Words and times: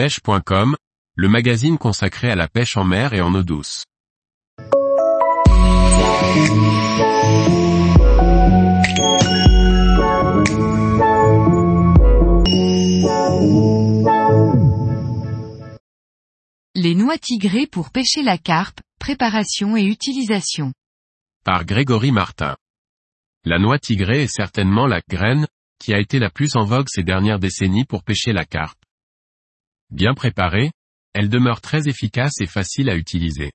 pêche.com, 0.00 0.76
le 1.14 1.28
magazine 1.28 1.76
consacré 1.76 2.30
à 2.30 2.34
la 2.34 2.48
pêche 2.48 2.78
en 2.78 2.84
mer 2.84 3.12
et 3.12 3.20
en 3.20 3.34
eau 3.34 3.42
douce. 3.42 3.84
Les 16.74 16.94
noix 16.94 17.18
tigrées 17.18 17.66
pour 17.66 17.90
pêcher 17.90 18.22
la 18.22 18.38
carpe, 18.38 18.80
préparation 18.98 19.76
et 19.76 19.82
utilisation. 19.82 20.72
Par 21.44 21.66
Grégory 21.66 22.10
Martin. 22.10 22.56
La 23.44 23.58
noix 23.58 23.78
tigrée 23.78 24.22
est 24.22 24.34
certainement 24.34 24.86
la 24.86 25.02
graine, 25.10 25.46
qui 25.78 25.92
a 25.92 25.98
été 25.98 26.18
la 26.18 26.30
plus 26.30 26.56
en 26.56 26.64
vogue 26.64 26.88
ces 26.88 27.02
dernières 27.02 27.38
décennies 27.38 27.84
pour 27.84 28.02
pêcher 28.02 28.32
la 28.32 28.46
carpe. 28.46 28.78
Bien 29.90 30.14
préparée, 30.14 30.70
elle 31.14 31.28
demeure 31.28 31.60
très 31.60 31.88
efficace 31.88 32.34
et 32.40 32.46
facile 32.46 32.88
à 32.88 32.96
utiliser. 32.96 33.52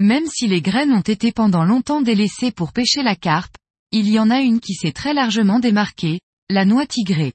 Même 0.00 0.26
si 0.26 0.46
les 0.46 0.62
graines 0.62 0.92
ont 0.92 1.00
été 1.00 1.32
pendant 1.32 1.64
longtemps 1.64 2.02
délaissées 2.02 2.52
pour 2.52 2.72
pêcher 2.72 3.02
la 3.02 3.16
carpe, 3.16 3.56
il 3.90 4.08
y 4.08 4.18
en 4.18 4.30
a 4.30 4.40
une 4.40 4.60
qui 4.60 4.74
s'est 4.74 4.92
très 4.92 5.14
largement 5.14 5.60
démarquée, 5.60 6.20
la 6.48 6.64
noix 6.64 6.86
tigrée. 6.86 7.32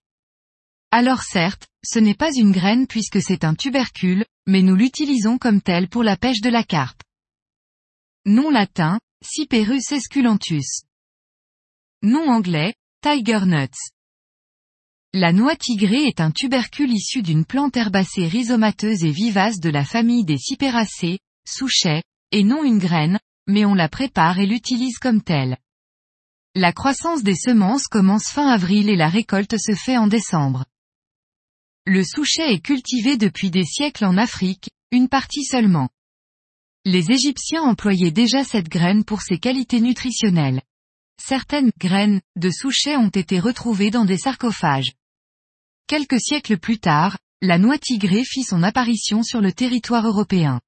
Alors 0.92 1.24
certes, 1.24 1.68
ce 1.86 2.00
n'est 2.00 2.16
pas 2.16 2.32
une 2.36 2.52
graine 2.52 2.88
puisque 2.88 3.22
c'est 3.22 3.44
un 3.44 3.56
tubercule, 3.56 4.26
mais 4.48 4.62
nous 4.62 4.76
l'utilisons 4.76 5.38
comme 5.38 5.62
tel 5.62 5.88
pour 5.88 6.04
la 6.04 6.18
pêche 6.18 6.42
de 6.42 6.50
la 6.50 6.64
carpe. 6.64 7.02
Nom 8.26 8.50
latin, 8.50 9.00
Cyperus 9.24 9.92
esculentus. 9.92 10.84
Nom 12.02 12.30
anglais, 12.30 12.74
Tiger 13.02 13.46
Nuts. 13.46 13.92
La 15.16 15.34
noix 15.34 15.56
tigrée 15.56 16.06
est 16.06 16.22
un 16.22 16.30
tubercule 16.30 16.92
issu 16.92 17.24
d'une 17.24 17.44
plante 17.44 17.76
herbacée 17.76 18.28
rhizomateuse 18.28 19.04
et 19.04 19.10
vivace 19.10 19.60
de 19.60 19.72
la 19.72 19.84
famille 19.84 20.24
des 20.24 20.38
cyperacées, 20.38 21.18
souchet, 21.48 22.04
et 22.32 22.44
non 22.44 22.64
une 22.64 22.78
graine, 22.78 23.20
mais 23.48 23.66
on 23.66 23.74
la 23.74 23.90
prépare 23.90 24.38
et 24.38 24.46
l'utilise 24.46 25.00
comme 25.00 25.24
telle. 25.24 25.58
La 26.54 26.74
croissance 26.74 27.24
des 27.24 27.36
semences 27.36 27.88
commence 27.88 28.28
fin 28.28 28.50
avril 28.50 28.88
et 28.88 28.96
la 28.96 29.10
récolte 29.10 29.58
se 29.58 29.74
fait 29.74 29.98
en 29.98 30.06
décembre. 30.06 30.66
Le 31.88 32.04
souchet 32.04 32.54
est 32.54 32.64
cultivé 32.64 33.18
depuis 33.18 33.50
des 33.50 33.66
siècles 33.66 34.06
en 34.06 34.16
Afrique, 34.16 34.70
une 34.92 35.10
partie 35.10 35.44
seulement. 35.44 35.90
Les 36.86 37.10
Égyptiens 37.10 37.64
employaient 37.64 38.12
déjà 38.12 38.44
cette 38.44 38.70
graine 38.70 39.04
pour 39.04 39.24
ses 39.24 39.40
qualités 39.40 39.82
nutritionnelles. 39.82 40.62
Certaines 41.20 41.72
graines 41.80 42.22
de 42.36 42.52
souchet 42.52 42.96
ont 42.96 43.10
été 43.10 43.40
retrouvées 43.40 43.90
dans 43.90 44.06
des 44.06 44.20
sarcophages. 44.20 44.94
Quelques 45.90 46.20
siècles 46.20 46.60
plus 46.60 46.78
tard, 46.78 47.18
la 47.42 47.58
noix 47.58 47.80
tigrée 47.80 48.24
fit 48.24 48.44
son 48.44 48.62
apparition 48.62 49.24
sur 49.24 49.42
le 49.42 49.52
territoire 49.52 50.06
européen. 50.06 50.62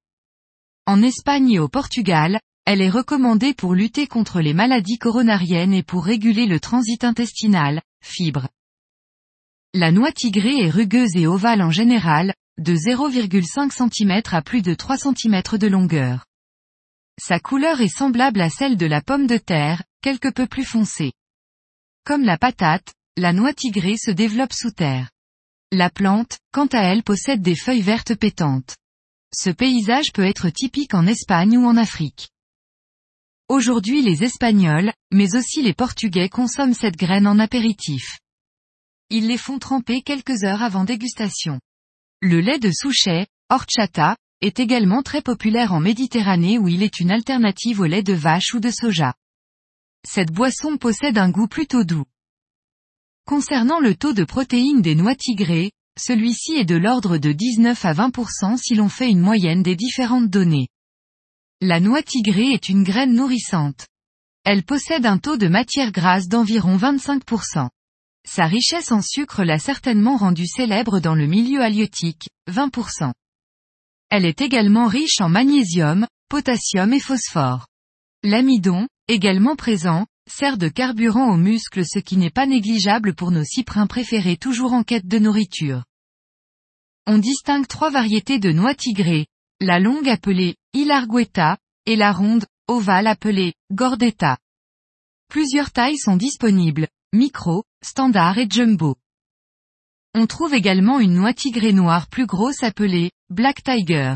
En 0.87 1.03
Espagne 1.03 1.51
et 1.51 1.59
au 1.59 1.67
Portugal, 1.67 2.39
elle 2.65 2.81
est 2.81 2.89
recommandée 2.89 3.53
pour 3.53 3.75
lutter 3.75 4.07
contre 4.07 4.41
les 4.41 4.55
maladies 4.55 4.97
coronariennes 4.97 5.75
et 5.75 5.83
pour 5.83 6.05
réguler 6.05 6.47
le 6.47 6.59
transit 6.59 7.03
intestinal, 7.03 7.83
fibres. 8.03 8.47
La 9.75 9.91
noix 9.91 10.11
tigrée 10.11 10.65
est 10.65 10.71
rugueuse 10.71 11.15
et 11.15 11.27
ovale 11.27 11.61
en 11.61 11.69
général, 11.69 12.33
de 12.57 12.73
0,5 12.73 13.69
cm 13.69 14.21
à 14.31 14.41
plus 14.41 14.63
de 14.63 14.73
3 14.73 14.97
cm 14.97 15.43
de 15.59 15.67
longueur. 15.67 16.25
Sa 17.21 17.39
couleur 17.39 17.79
est 17.81 17.95
semblable 17.95 18.41
à 18.41 18.49
celle 18.49 18.75
de 18.75 18.87
la 18.87 19.03
pomme 19.03 19.27
de 19.27 19.37
terre, 19.37 19.83
quelque 20.01 20.29
peu 20.29 20.47
plus 20.47 20.65
foncée. 20.65 21.13
Comme 22.05 22.23
la 22.23 22.39
patate, 22.39 22.95
la 23.17 23.33
noix 23.33 23.53
tigrée 23.53 23.97
se 23.97 24.11
développe 24.11 24.53
sous 24.53 24.71
terre. 24.71 25.09
La 25.71 25.89
plante, 25.89 26.39
quant 26.51 26.67
à 26.67 26.79
elle 26.79 27.03
possède 27.03 27.41
des 27.41 27.55
feuilles 27.55 27.81
vertes 27.81 28.15
pétantes. 28.15 28.75
Ce 29.33 29.49
paysage 29.49 30.11
peut 30.13 30.25
être 30.25 30.49
typique 30.49 30.93
en 30.93 31.05
Espagne 31.07 31.57
ou 31.57 31.65
en 31.65 31.77
Afrique. 31.77 32.29
Aujourd'hui 33.49 34.01
les 34.01 34.23
Espagnols, 34.23 34.93
mais 35.11 35.35
aussi 35.35 35.61
les 35.61 35.73
Portugais 35.73 36.29
consomment 36.29 36.73
cette 36.73 36.97
graine 36.97 37.27
en 37.27 37.37
apéritif. 37.37 38.19
Ils 39.09 39.27
les 39.27 39.37
font 39.37 39.59
tremper 39.59 40.01
quelques 40.01 40.43
heures 40.43 40.61
avant 40.61 40.85
dégustation. 40.85 41.59
Le 42.21 42.39
lait 42.39 42.59
de 42.59 42.71
souchet, 42.71 43.27
horchata, 43.49 44.15
est 44.39 44.59
également 44.59 45.03
très 45.03 45.21
populaire 45.21 45.73
en 45.73 45.81
Méditerranée 45.81 46.57
où 46.57 46.69
il 46.69 46.81
est 46.81 46.99
une 46.99 47.11
alternative 47.11 47.81
au 47.81 47.85
lait 47.85 48.03
de 48.03 48.13
vache 48.13 48.53
ou 48.53 48.59
de 48.59 48.71
soja. 48.71 49.13
Cette 50.07 50.31
boisson 50.31 50.77
possède 50.77 51.17
un 51.17 51.29
goût 51.29 51.47
plutôt 51.47 51.83
doux. 51.83 52.05
Concernant 53.31 53.79
le 53.79 53.95
taux 53.95 54.11
de 54.11 54.25
protéines 54.25 54.81
des 54.81 54.93
noix 54.93 55.15
tigrées, 55.15 55.71
celui-ci 55.97 56.55
est 56.55 56.65
de 56.65 56.75
l'ordre 56.75 57.17
de 57.17 57.31
19 57.31 57.85
à 57.85 57.93
20% 57.93 58.57
si 58.57 58.75
l'on 58.75 58.89
fait 58.89 59.09
une 59.09 59.21
moyenne 59.21 59.63
des 59.63 59.77
différentes 59.77 60.29
données. 60.29 60.67
La 61.61 61.79
noix 61.79 62.03
tigrée 62.03 62.49
est 62.49 62.67
une 62.67 62.83
graine 62.83 63.13
nourrissante. 63.13 63.87
Elle 64.43 64.63
possède 64.63 65.05
un 65.05 65.17
taux 65.17 65.37
de 65.37 65.47
matière 65.47 65.93
grasse 65.93 66.27
d'environ 66.27 66.75
25%. 66.75 67.69
Sa 68.27 68.47
richesse 68.47 68.91
en 68.91 69.01
sucre 69.01 69.45
l'a 69.45 69.59
certainement 69.59 70.17
rendue 70.17 70.45
célèbre 70.45 70.99
dans 70.99 71.15
le 71.15 71.25
milieu 71.25 71.61
halieutique, 71.61 72.27
20%. 72.49 73.13
Elle 74.09 74.25
est 74.25 74.41
également 74.41 74.87
riche 74.87 75.21
en 75.21 75.29
magnésium, 75.29 76.05
potassium 76.27 76.91
et 76.91 76.99
phosphore. 76.99 77.65
L'amidon, 78.23 78.89
également 79.07 79.55
présent, 79.55 80.05
sert 80.31 80.57
de 80.57 80.69
carburant 80.69 81.33
aux 81.33 81.37
muscles 81.37 81.85
ce 81.85 81.99
qui 81.99 82.17
n'est 82.17 82.31
pas 82.31 82.45
négligeable 82.45 83.13
pour 83.13 83.31
nos 83.31 83.43
cyprins 83.43 83.87
préférés 83.87 84.37
toujours 84.37 84.73
en 84.73 84.83
quête 84.83 85.07
de 85.07 85.19
nourriture. 85.19 85.83
On 87.05 87.17
distingue 87.17 87.67
trois 87.67 87.89
variétés 87.89 88.39
de 88.39 88.51
noix 88.51 88.73
tigrées, 88.73 89.27
la 89.59 89.79
longue 89.79 90.07
appelée 90.07 90.55
Ilargueta, 90.73 91.57
et 91.85 91.95
la 91.95 92.11
ronde, 92.11 92.45
ovale 92.67 93.07
appelée 93.07 93.53
Gordetta. 93.71 94.37
Plusieurs 95.27 95.71
tailles 95.71 95.97
sont 95.97 96.15
disponibles, 96.15 96.87
micro, 97.13 97.63
standard 97.83 98.37
et 98.37 98.47
jumbo. 98.49 98.95
On 100.13 100.27
trouve 100.27 100.53
également 100.53 100.99
une 100.99 101.15
noix 101.15 101.33
tigrée 101.33 101.73
noire 101.73 102.07
plus 102.07 102.25
grosse 102.25 102.63
appelée 102.63 103.11
Black 103.29 103.63
Tiger. 103.63 104.15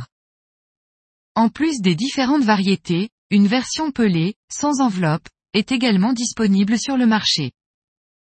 En 1.36 1.50
plus 1.50 1.82
des 1.82 1.96
différentes 1.96 2.44
variétés, 2.44 3.10
une 3.30 3.48
version 3.48 3.92
pelée, 3.92 4.36
sans 4.52 4.82
enveloppe, 4.82 5.28
est 5.56 5.72
également 5.72 6.14
disponible 6.14 6.78
sur 6.78 6.98
le 6.98 7.08
marché. 7.08 7.54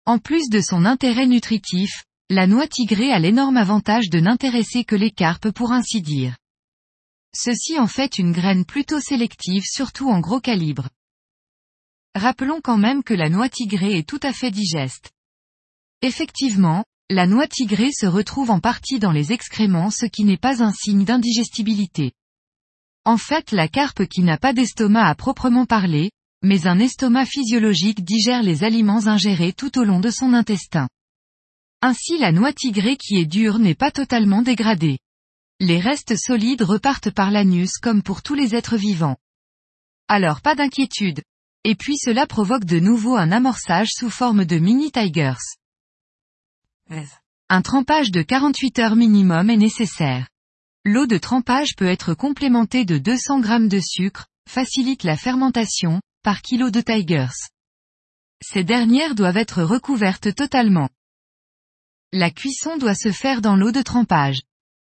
En 0.06 0.20
plus 0.20 0.50
de 0.50 0.62
son 0.62 0.86
intérêt 0.86 1.26
nutritif, 1.26 2.06
la 2.30 2.46
noix 2.46 2.68
tigrée 2.68 3.12
a 3.12 3.20
l'énorme 3.20 3.58
avantage 3.58 4.10
de 4.10 4.20
n'intéresser 4.20 4.84
que 4.84 4.96
les 4.96 5.12
carpes 5.12 5.50
pour 5.50 5.72
ainsi 5.72 6.02
dire. 6.02 6.38
Ceci 7.36 7.80
en 7.80 7.88
fait 7.88 8.20
une 8.20 8.32
graine 8.32 8.66
plutôt 8.66 9.00
sélective 9.00 9.64
surtout 9.66 10.10
en 10.10 10.20
gros 10.20 10.40
calibre. 10.40 10.90
Rappelons 12.16 12.62
quand 12.64 12.78
même 12.78 13.04
que 13.04 13.14
la 13.14 13.30
noix 13.30 13.50
tigrée 13.50 13.98
est 13.98 14.08
tout 14.08 14.20
à 14.24 14.32
fait 14.32 14.52
digeste. 14.52 15.12
Effectivement, 16.02 16.86
la 17.10 17.26
noix 17.26 17.48
tigrée 17.48 17.92
se 17.92 18.06
retrouve 18.06 18.52
en 18.52 18.60
partie 18.60 19.00
dans 19.00 19.12
les 19.12 19.32
excréments 19.32 19.90
ce 19.90 20.06
qui 20.06 20.24
n'est 20.24 20.38
pas 20.38 20.62
un 20.62 20.72
signe 20.72 21.04
d'indigestibilité. 21.06 22.12
En 23.06 23.18
fait 23.18 23.52
la 23.52 23.68
carpe 23.68 24.06
qui 24.06 24.22
n'a 24.22 24.38
pas 24.38 24.54
d'estomac 24.54 25.08
à 25.08 25.16
proprement 25.16 25.66
parler, 25.66 26.12
mais 26.48 26.66
un 26.66 26.80
estomac 26.80 27.26
physiologique 27.26 28.06
digère 28.06 28.42
les 28.42 28.64
aliments 28.64 29.06
ingérés 29.08 29.52
tout 29.52 29.78
au 29.78 29.84
long 29.84 30.00
de 30.00 30.10
son 30.10 30.34
intestin. 30.34 30.88
Ainsi 31.82 32.18
la 32.18 32.32
noix 32.32 32.54
tigrée 32.54 32.96
qui 32.96 33.18
est 33.18 33.26
dure 33.26 33.60
n'est 33.60 33.76
pas 33.76 33.92
totalement 33.92 34.42
dégradée. 34.42 34.98
Les 35.60 35.82
restes 35.82 36.16
solides 36.16 36.62
repartent 36.62 37.12
par 37.12 37.32
l'anus 37.32 37.78
comme 37.80 38.02
pour 38.02 38.22
tous 38.22 38.34
les 38.34 38.56
êtres 38.56 38.78
vivants. 38.78 39.18
Alors 40.08 40.40
pas 40.40 40.56
d'inquiétude, 40.56 41.22
et 41.66 41.76
puis 41.76 41.98
cela 41.98 42.26
provoque 42.26 42.64
de 42.64 42.80
nouveau 42.80 43.18
un 43.18 43.34
amorçage 43.34 43.90
sous 43.92 44.10
forme 44.10 44.46
de 44.46 44.58
mini 44.58 44.90
tigers. 44.90 45.44
Un 47.50 47.62
trempage 47.62 48.10
de 48.12 48.22
48 48.22 48.80
heures 48.80 48.96
minimum 48.96 49.50
est 49.50 49.58
nécessaire. 49.58 50.30
L'eau 50.86 51.08
de 51.08 51.18
trempage 51.18 51.76
peut 51.76 51.88
être 51.88 52.14
complémentée 52.14 52.86
de 52.86 52.98
200 52.98 53.44
g 53.44 53.68
de 53.68 53.80
sucre, 53.82 54.28
facilite 54.48 55.04
la 55.04 55.18
fermentation, 55.18 56.00
par 56.24 56.42
kilo 56.42 56.70
de 56.70 56.82
tigers. 56.82 57.50
Ces 58.42 58.64
dernières 58.64 59.16
doivent 59.16 59.38
être 59.38 59.64
recouvertes 59.64 60.34
totalement. 60.36 60.90
La 62.14 62.32
cuisson 62.32 62.78
doit 62.78 62.96
se 62.96 63.12
faire 63.12 63.42
dans 63.42 63.56
l'eau 63.56 63.72
de 63.72 63.82
trempage. 63.82 64.42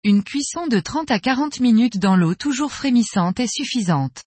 Une 0.04 0.24
cuisson 0.24 0.68
de 0.68 0.80
30 0.80 1.12
à 1.12 1.20
40 1.20 1.60
minutes 1.60 1.98
dans 1.98 2.16
l'eau 2.16 2.36
toujours 2.36 2.72
frémissante 2.72 3.40
est 3.40 3.54
suffisante. 3.54 4.24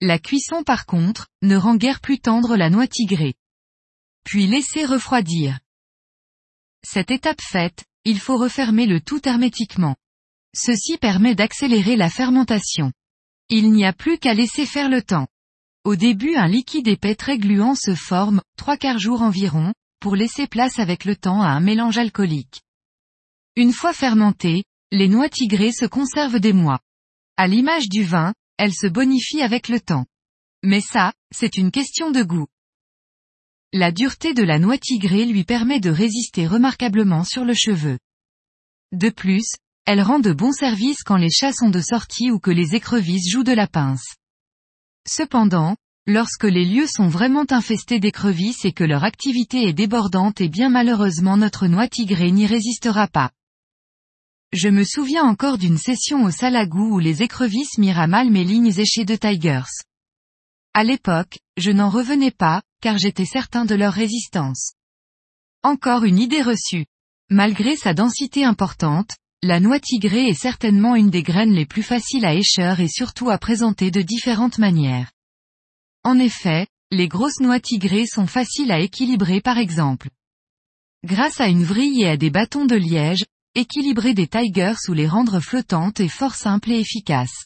La 0.00 0.18
cuisson 0.18 0.64
par 0.64 0.86
contre, 0.86 1.28
ne 1.42 1.56
rend 1.56 1.76
guère 1.76 2.00
plus 2.00 2.18
tendre 2.18 2.56
la 2.56 2.68
noix 2.68 2.86
tigrée. 2.86 3.34
Puis 4.24 4.46
laisser 4.46 4.84
refroidir. 4.84 5.60
Cette 6.84 7.10
étape 7.10 7.40
faite, 7.40 7.84
il 8.04 8.20
faut 8.20 8.36
refermer 8.36 8.86
le 8.86 9.00
tout 9.00 9.26
hermétiquement. 9.26 9.96
Ceci 10.54 10.98
permet 10.98 11.34
d'accélérer 11.34 11.96
la 11.96 12.10
fermentation. 12.10 12.92
Il 13.48 13.72
n'y 13.72 13.84
a 13.84 13.92
plus 13.92 14.18
qu'à 14.18 14.34
laisser 14.34 14.66
faire 14.66 14.88
le 14.88 15.02
temps. 15.02 15.26
Au 15.84 15.96
début 15.96 16.34
un 16.34 16.48
liquide 16.48 16.88
épais 16.88 17.14
très 17.14 17.36
gluant 17.36 17.74
se 17.74 17.94
forme, 17.94 18.40
trois 18.56 18.78
quarts 18.78 18.98
jour 18.98 19.20
environ, 19.20 19.74
pour 20.00 20.16
laisser 20.16 20.46
place 20.46 20.78
avec 20.78 21.04
le 21.04 21.14
temps 21.14 21.42
à 21.42 21.48
un 21.48 21.60
mélange 21.60 21.98
alcoolique. 21.98 22.62
Une 23.54 23.72
fois 23.72 23.92
fermenté, 23.92 24.64
les 24.92 25.08
noix 25.08 25.28
tigrées 25.28 25.72
se 25.72 25.84
conservent 25.84 26.40
des 26.40 26.54
mois. 26.54 26.80
À 27.36 27.46
l'image 27.48 27.90
du 27.90 28.02
vin, 28.02 28.32
elles 28.56 28.72
se 28.72 28.86
bonifient 28.86 29.42
avec 29.42 29.68
le 29.68 29.78
temps. 29.78 30.06
Mais 30.62 30.80
ça, 30.80 31.12
c'est 31.30 31.58
une 31.58 31.70
question 31.70 32.10
de 32.10 32.22
goût. 32.22 32.46
La 33.74 33.92
dureté 33.92 34.32
de 34.32 34.42
la 34.42 34.58
noix 34.58 34.78
tigrée 34.78 35.26
lui 35.26 35.44
permet 35.44 35.80
de 35.80 35.90
résister 35.90 36.46
remarquablement 36.46 37.24
sur 37.24 37.44
le 37.44 37.52
cheveu. 37.54 37.98
De 38.92 39.10
plus, 39.10 39.52
elle 39.84 40.00
rend 40.00 40.18
de 40.18 40.32
bons 40.32 40.52
services 40.52 41.02
quand 41.02 41.18
les 41.18 41.30
chats 41.30 41.52
sont 41.52 41.68
de 41.68 41.80
sortie 41.80 42.30
ou 42.30 42.38
que 42.38 42.50
les 42.50 42.74
écrevisses 42.74 43.30
jouent 43.30 43.44
de 43.44 43.52
la 43.52 43.66
pince. 43.66 44.14
Cependant, 45.16 45.76
lorsque 46.08 46.42
les 46.42 46.64
lieux 46.64 46.88
sont 46.88 47.06
vraiment 47.06 47.44
infestés 47.50 48.00
d'écrevisses 48.00 48.64
et 48.64 48.72
que 48.72 48.82
leur 48.82 49.04
activité 49.04 49.68
est 49.68 49.72
débordante 49.72 50.40
et 50.40 50.48
bien 50.48 50.70
malheureusement 50.70 51.36
notre 51.36 51.68
noix 51.68 51.86
tigrée 51.86 52.32
n'y 52.32 52.46
résistera 52.46 53.06
pas. 53.06 53.30
Je 54.52 54.68
me 54.68 54.82
souviens 54.82 55.22
encore 55.22 55.56
d'une 55.56 55.78
session 55.78 56.24
au 56.24 56.32
Salagou 56.32 56.96
où 56.96 56.98
les 56.98 57.22
écrevisses 57.22 57.78
mirent 57.78 58.00
à 58.00 58.08
mal 58.08 58.28
mes 58.30 58.42
lignes 58.42 58.76
échées 58.76 59.04
de 59.04 59.14
Tigers. 59.14 59.70
À 60.72 60.82
l'époque, 60.82 61.38
je 61.58 61.70
n'en 61.70 61.90
revenais 61.90 62.32
pas, 62.32 62.60
car 62.80 62.98
j'étais 62.98 63.24
certain 63.24 63.64
de 63.64 63.76
leur 63.76 63.92
résistance. 63.92 64.72
Encore 65.62 66.02
une 66.02 66.18
idée 66.18 66.42
reçue. 66.42 66.86
Malgré 67.30 67.76
sa 67.76 67.94
densité 67.94 68.44
importante, 68.44 69.12
la 69.44 69.60
noix 69.60 69.78
tigrée 69.78 70.26
est 70.28 70.40
certainement 70.40 70.96
une 70.96 71.10
des 71.10 71.22
graines 71.22 71.52
les 71.52 71.66
plus 71.66 71.82
faciles 71.82 72.24
à 72.24 72.32
écheur 72.32 72.80
et 72.80 72.88
surtout 72.88 73.28
à 73.28 73.36
présenter 73.36 73.90
de 73.90 74.00
différentes 74.00 74.56
manières. 74.56 75.12
En 76.02 76.18
effet, 76.18 76.66
les 76.90 77.08
grosses 77.08 77.40
noix 77.40 77.60
tigrées 77.60 78.06
sont 78.06 78.26
faciles 78.26 78.72
à 78.72 78.80
équilibrer 78.80 79.42
par 79.42 79.58
exemple. 79.58 80.08
Grâce 81.04 81.42
à 81.42 81.48
une 81.48 81.62
vrille 81.62 82.04
et 82.04 82.08
à 82.08 82.16
des 82.16 82.30
bâtons 82.30 82.64
de 82.64 82.74
liège, 82.74 83.26
équilibrer 83.54 84.14
des 84.14 84.28
tigers 84.28 84.88
ou 84.88 84.94
les 84.94 85.06
rendre 85.06 85.40
flottantes 85.40 86.00
est 86.00 86.08
fort 86.08 86.36
simple 86.36 86.72
et 86.72 86.80
efficace. 86.80 87.44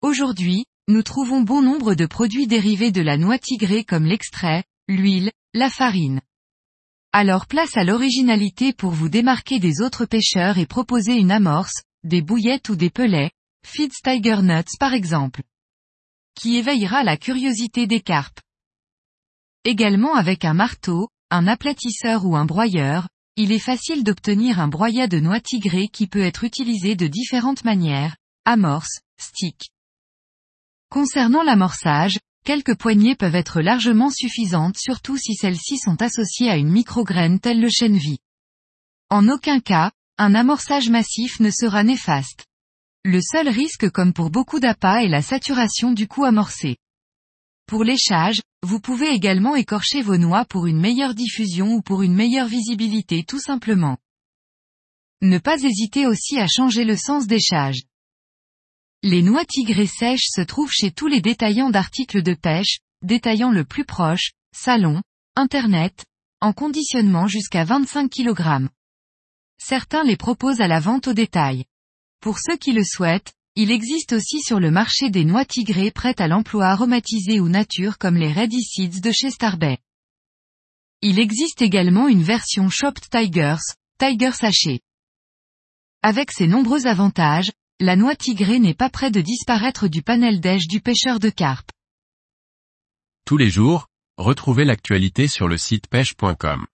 Aujourd'hui, 0.00 0.64
nous 0.88 1.02
trouvons 1.02 1.42
bon 1.42 1.60
nombre 1.60 1.94
de 1.94 2.06
produits 2.06 2.46
dérivés 2.46 2.90
de 2.90 3.02
la 3.02 3.18
noix 3.18 3.38
tigrée 3.38 3.84
comme 3.84 4.06
l'extrait, 4.06 4.64
l'huile, 4.88 5.30
la 5.52 5.68
farine. 5.68 6.22
Alors 7.12 7.46
place 7.46 7.76
à 7.76 7.82
l'originalité 7.82 8.72
pour 8.72 8.92
vous 8.92 9.08
démarquer 9.08 9.58
des 9.58 9.80
autres 9.80 10.04
pêcheurs 10.04 10.58
et 10.58 10.66
proposer 10.66 11.16
une 11.16 11.32
amorce, 11.32 11.82
des 12.04 12.22
bouillettes 12.22 12.68
ou 12.68 12.76
des 12.76 12.90
pelets, 12.90 13.32
Feeds 13.66 14.00
Tiger 14.04 14.42
Nuts 14.42 14.76
par 14.78 14.94
exemple. 14.94 15.42
Qui 16.36 16.56
éveillera 16.56 17.02
la 17.02 17.16
curiosité 17.16 17.88
des 17.88 18.00
carpes. 18.00 18.38
Également 19.64 20.14
avec 20.14 20.44
un 20.44 20.54
marteau, 20.54 21.08
un 21.30 21.48
aplatisseur 21.48 22.24
ou 22.24 22.36
un 22.36 22.44
broyeur, 22.44 23.08
il 23.34 23.50
est 23.50 23.58
facile 23.58 24.04
d'obtenir 24.04 24.60
un 24.60 24.68
broyat 24.68 25.08
de 25.08 25.18
noix 25.18 25.40
tigrée 25.40 25.88
qui 25.88 26.06
peut 26.06 26.22
être 26.22 26.44
utilisé 26.44 26.94
de 26.94 27.08
différentes 27.08 27.64
manières, 27.64 28.16
amorce, 28.44 29.00
stick. 29.20 29.72
Concernant 30.90 31.42
l'amorçage, 31.42 32.20
quelques 32.44 32.76
poignées 32.76 33.14
peuvent 33.14 33.34
être 33.34 33.60
largement 33.60 34.10
suffisantes 34.10 34.76
surtout 34.78 35.16
si 35.16 35.34
celles-ci 35.34 35.78
sont 35.78 36.00
associées 36.02 36.50
à 36.50 36.56
une 36.56 36.70
micrograine 36.70 37.40
telle 37.40 37.60
le 37.60 37.68
chènevis. 37.68 38.18
En 39.10 39.28
aucun 39.28 39.60
cas, 39.60 39.92
un 40.18 40.34
amorçage 40.34 40.90
massif 40.90 41.40
ne 41.40 41.50
sera 41.50 41.82
néfaste. 41.82 42.46
Le 43.04 43.20
seul 43.20 43.48
risque 43.48 43.90
comme 43.90 44.12
pour 44.12 44.30
beaucoup 44.30 44.60
d'appâts 44.60 45.04
est 45.04 45.08
la 45.08 45.22
saturation 45.22 45.92
du 45.92 46.06
coup 46.06 46.24
amorcé. 46.24 46.76
Pour 47.66 47.84
l'échage, 47.84 48.42
vous 48.62 48.80
pouvez 48.80 49.08
également 49.08 49.56
écorcher 49.56 50.02
vos 50.02 50.18
noix 50.18 50.44
pour 50.44 50.66
une 50.66 50.80
meilleure 50.80 51.14
diffusion 51.14 51.72
ou 51.72 51.82
pour 51.82 52.02
une 52.02 52.14
meilleure 52.14 52.48
visibilité 52.48 53.24
tout 53.24 53.40
simplement. 53.40 53.96
Ne 55.22 55.38
pas 55.38 55.62
hésiter 55.62 56.06
aussi 56.06 56.38
à 56.38 56.46
changer 56.46 56.84
le 56.84 56.96
sens 56.96 57.26
d'échage. 57.26 57.82
Les 59.02 59.22
noix 59.22 59.46
tigrées 59.46 59.86
sèches 59.86 60.28
se 60.28 60.42
trouvent 60.42 60.72
chez 60.72 60.90
tous 60.90 61.06
les 61.06 61.22
détaillants 61.22 61.70
d'articles 61.70 62.22
de 62.22 62.34
pêche, 62.34 62.80
détaillants 63.00 63.50
le 63.50 63.64
plus 63.64 63.86
proche, 63.86 64.32
salon, 64.54 65.00
internet, 65.36 66.04
en 66.42 66.52
conditionnement 66.52 67.26
jusqu'à 67.26 67.64
25 67.64 68.10
kg. 68.10 68.68
Certains 69.56 70.04
les 70.04 70.18
proposent 70.18 70.60
à 70.60 70.68
la 70.68 70.80
vente 70.80 71.08
au 71.08 71.14
détail. 71.14 71.64
Pour 72.20 72.38
ceux 72.38 72.58
qui 72.58 72.72
le 72.72 72.84
souhaitent, 72.84 73.32
il 73.56 73.70
existe 73.70 74.12
aussi 74.12 74.42
sur 74.42 74.60
le 74.60 74.70
marché 74.70 75.08
des 75.08 75.24
noix 75.24 75.46
tigrées 75.46 75.90
prêtes 75.90 76.20
à 76.20 76.28
l'emploi 76.28 76.66
aromatisées 76.66 77.40
ou 77.40 77.48
nature 77.48 77.96
comme 77.96 78.18
les 78.18 78.30
Ready 78.30 78.62
Seeds 78.62 79.00
de 79.00 79.12
chez 79.12 79.30
Starbay. 79.30 79.78
Il 81.00 81.18
existe 81.18 81.62
également 81.62 82.06
une 82.06 82.22
version 82.22 82.68
Chopped 82.68 83.08
Tigers, 83.08 83.62
Tiger 83.98 84.32
Sachet. 84.32 84.80
Avec 86.02 86.32
ses 86.32 86.46
nombreux 86.46 86.86
avantages, 86.86 87.50
la 87.80 87.96
noix 87.96 88.14
tigrée 88.14 88.58
n'est 88.58 88.74
pas 88.74 88.90
près 88.90 89.10
de 89.10 89.22
disparaître 89.22 89.88
du 89.88 90.02
panel 90.02 90.38
d'èche 90.38 90.68
du 90.68 90.82
pêcheur 90.82 91.18
de 91.18 91.30
carpe. 91.30 91.70
Tous 93.24 93.38
les 93.38 93.48
jours, 93.48 93.86
retrouvez 94.18 94.66
l'actualité 94.66 95.28
sur 95.28 95.48
le 95.48 95.56
site 95.56 95.88
pêche.com. 95.88 96.66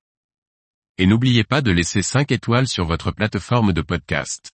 Et 0.99 1.07
n'oubliez 1.07 1.45
pas 1.45 1.63
de 1.63 1.71
laisser 1.71 2.03
5 2.03 2.33
étoiles 2.33 2.67
sur 2.67 2.87
votre 2.87 3.13
plateforme 3.13 3.73
de 3.73 3.83
podcast. 3.83 4.51